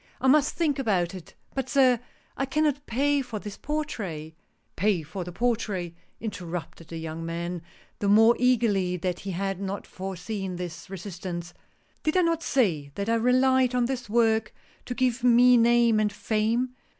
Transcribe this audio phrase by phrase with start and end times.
[0.19, 1.99] "I must think about it— but, sir—
[2.35, 4.33] I cannot pay for this portrait
[4.75, 7.61] ""Pay for the portrait," interrupted the young man,
[7.99, 11.53] the more eagerly that he had not foreseen this resist ance."
[12.03, 16.11] Did I not say that I relied on this work to give me name and
[16.11, 16.73] fame